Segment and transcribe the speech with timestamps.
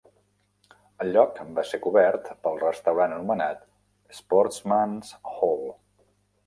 [1.03, 3.63] El lloc va ser cobert pel restaurant anomenat
[4.23, 5.67] "Sportsman's Hall".